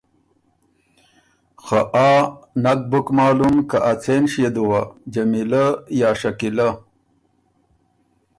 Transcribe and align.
خه 1.63 1.79
آ 2.09 2.09
نک 2.63 2.79
بُک 2.91 3.07
معلوم 3.17 3.55
که 3.69 3.77
ا 3.89 3.93
څېن 4.01 4.23
ݭيې 4.31 4.49
دُوه، 4.55 4.81
جمیلۀ 5.13 5.65
یا 5.99 6.09
شکیلۀ؟ 6.19 6.69